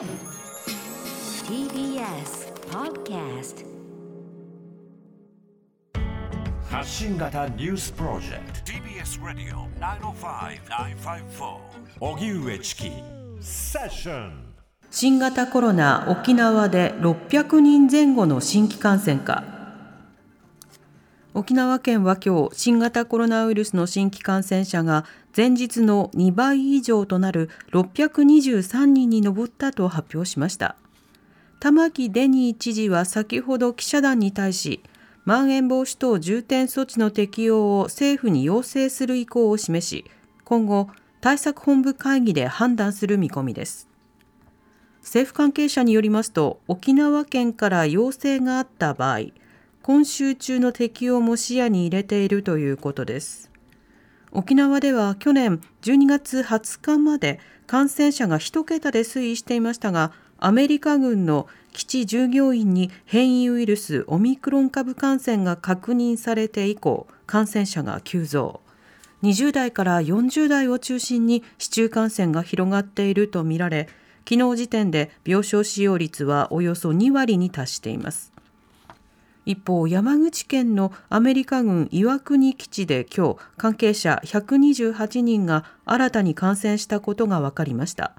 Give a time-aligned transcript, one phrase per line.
[0.00, 0.08] TBS
[2.70, 3.66] Podcast
[6.70, 8.72] 発信型ニュースプロジェクト。
[8.72, 11.58] TBS ラディオ905-954
[12.00, 12.90] おぎゅうえちき
[13.42, 14.54] セッション
[14.90, 19.44] 新型コロナ沖縄で600人前後の新規感染か。
[21.32, 25.04] 沖縄県は今日新型コロナウイルスの新規感染者が
[25.36, 30.76] 前日の2倍以上となる623人に上ったと発表しました。
[31.60, 34.82] 玉城デニー知事は先ほど記者団に対し
[35.26, 40.04] まん延防止等重点措置の適用を政府に要請する意向を示し
[40.44, 40.88] 今後
[41.20, 43.88] 対策本部会議で判断する見込みです。
[45.02, 49.20] 政府関係者によりますと沖縄県から要請があった場合
[49.82, 53.49] 今週中の適用も視野に入れているということです。
[54.32, 68.60] 沖縄では去年12月20日まで感染者が1桁で推移していましたがアメリカ軍の基地従業員に変異ウイルスオミクロン株感染が確認されて以降感染者が急増。
[69.22, 73.86] 20代から40代を中心に市中感染が広がっているとみられ
[74.28, 78.32] 昨日時点で病床使用率はおよそ2割に達しています。
[79.50, 88.12] 一方山口県のアメリカ軍岩国基地で今日関係者128人が新たに感染したことが分かりました。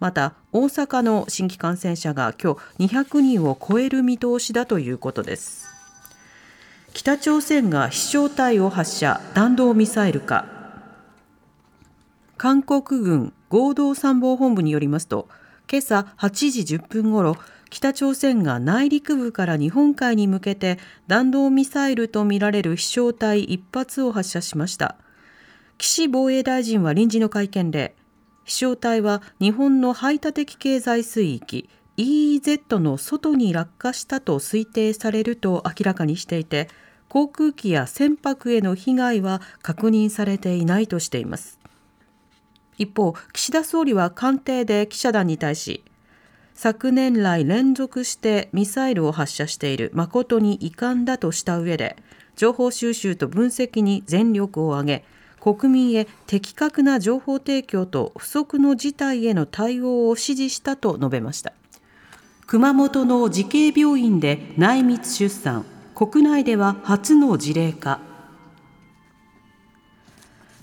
[0.00, 5.68] また大阪の新規感染者が今日200人を超える見通しだということです。
[6.94, 9.20] 北朝鮮が飛翔体を発射。
[9.34, 10.46] 弾道ミサイルか
[12.38, 15.28] 韓国軍合同参謀本部によりますと
[15.70, 17.36] 今朝8時10分ごろ
[17.72, 24.96] 北朝鮮が内陸部から日本海に向けて弾道ミサイルとみられる飛翔体1発を発射しました。
[25.78, 27.96] 岸防衛大臣は臨時の会見で
[28.44, 36.68] 飛翔体は日本の排他的経済水域 EEZ の外に落下したと推定されると明らかにしていて
[37.08, 41.58] 航空機や船舶への被害は確認されていないとしています。
[42.76, 45.82] 一方岸田総理は官邸で記者団に対し
[46.62, 49.90] 昨年来連続してミサイルを発射している。
[49.94, 51.96] 誠に遺憾だとした上で
[52.36, 55.04] 情報収集と分析に全力を挙げ
[55.40, 61.52] 国民へ的確な情報提供と不測の事態への対応を指示したと述べました。
[62.46, 65.64] 熊本の慈恵病院で内密出産。
[65.96, 68.11] 国内では初の事例化。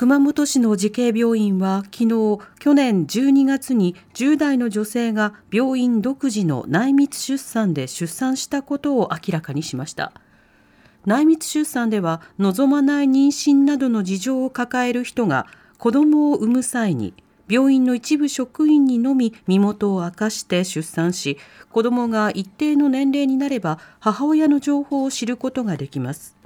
[0.00, 10.14] 熊本市の慈恵病院は昨日去年12月に10代の女性が病院独自の内密出産で出産したことを明らかにしました。
[11.04, 15.46] 内密出産では望まない妊娠などの事情を抱える人が
[15.76, 17.12] 子供を産む際に
[17.46, 21.36] 病院の一部職員にのみ身元を明かして出産し
[21.70, 26.39] 子供が一定の年齢になれば母親の情報を知ることができます。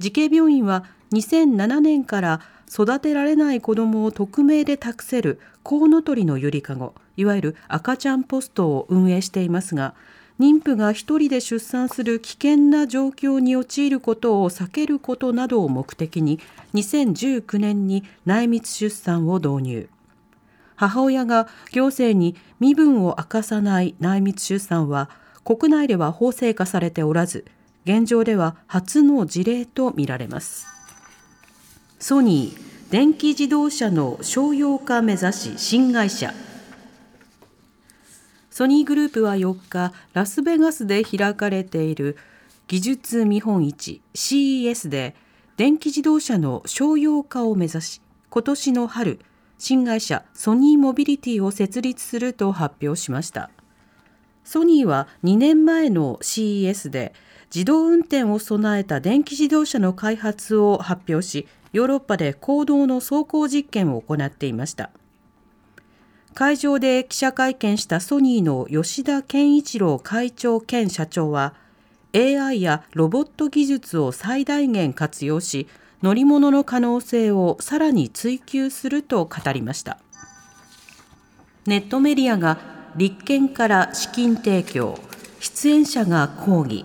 [0.00, 2.40] 慈恵病院は2007年から
[2.72, 9.94] 育てられない子どもを匿名で託せるコウノトリのゆりかごいわゆる赤ちゃんポストを運営していますが
[10.40, 16.40] 妊婦が一人で出産する危険な状況に陥ることを避けることなどを目的に
[16.72, 19.88] 2019年に内密出産を導入。
[20.76, 25.10] 母親が行政に身分を明かさない内密出産は
[25.44, 27.44] 国内では法制化されておらず
[27.84, 30.66] 現状では初の事例とみられます。
[31.98, 36.34] ソニー電気自動車の商用化目指し新会社。
[38.50, 42.16] ソニーグループは4日ラスベガスで開かれている
[42.68, 45.14] 技術見本市 CES で
[45.56, 49.20] 電気自動車の商用化を目指し今年の春
[49.58, 53.50] 新会社ソニーモビリティを設立すると発表しました。
[54.44, 57.14] ソニーは2年前の CES で
[57.52, 64.90] 自動運転を備えた電気自動車の開発を発表しヨーロッパで公道の走行実験を行っていました。
[66.34, 71.54] 会場で記者会見したソニーの吉田健一郎会長兼社長は
[72.14, 75.66] AI やロボット技術を最大限活用し
[76.02, 79.98] 乗り物の可能性をさらに追求すると語りました。
[81.66, 82.58] ネットメディアが
[82.96, 84.98] 立憲から資金提供
[85.40, 86.84] 出演者が抗議。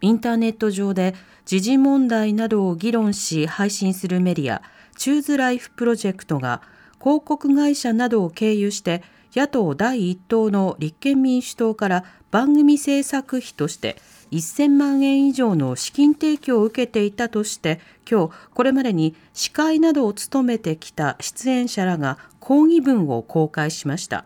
[0.00, 1.14] インターネット上で
[1.44, 4.62] 時事問題などを議論し配信するメディア
[4.96, 6.62] チューズライフプロジェクトが
[7.00, 9.02] 広告会社などを経由して
[9.34, 13.96] 野党第一党の立憲民主党から番組制作費として
[14.32, 24.24] 1000万円以上の資金提供を受けていたとして今日これまでに司会などを務めてきた出演者らが抗議文を公開しました。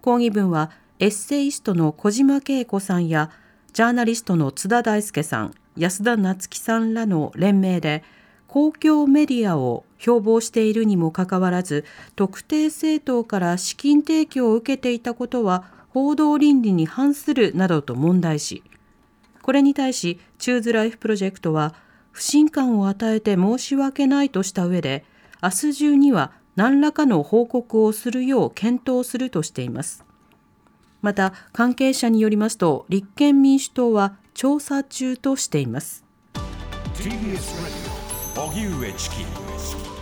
[0.00, 3.30] 抗議文はエッセイストの小島恵子さんや
[3.74, 8.04] ジャーナリストの津田大介さん安田夏樹さんらの連名で
[8.46, 11.84] 公共メディアを標榜しているにもかかわらず
[12.14, 18.62] 特定政党から資金提供を受けていたことは報道倫理に反するなどと問題し
[19.42, 21.74] これに対しチューズライフプロジェクトは
[22.12, 25.04] 不信感を与えて申し訳ないとした上で
[25.42, 30.04] 明日中には何らかの報告をするよう検討するとしています。
[31.04, 36.02] また関係者によりますと立憲民主党は調査中としています。
[36.94, 39.16] TBS ラディオ荻上チキ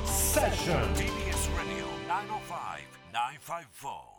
[0.07, 1.89] セッション TBS ラディオ
[4.09, 4.12] 905-954